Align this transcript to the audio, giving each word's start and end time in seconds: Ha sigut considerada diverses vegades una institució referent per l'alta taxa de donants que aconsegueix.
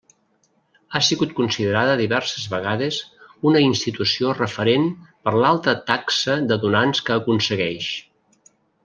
Ha 0.93 1.01
sigut 1.07 1.33
considerada 1.39 1.97
diverses 1.99 2.45
vegades 2.53 2.97
una 3.49 3.61
institució 3.65 4.33
referent 4.39 4.89
per 5.27 5.35
l'alta 5.45 5.77
taxa 5.93 6.39
de 6.53 6.59
donants 6.65 7.05
que 7.11 7.17
aconsegueix. 7.19 7.93